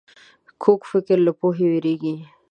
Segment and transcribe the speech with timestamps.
[0.61, 2.15] کوږ فکر له پوهې وېرېږي